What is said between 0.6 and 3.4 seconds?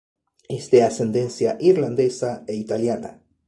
de ascendencia irlandesa e italiana.